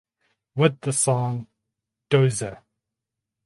With 0.55 0.81
the 0.81 0.93
song 0.93 1.45
"Dozer". 2.09 2.63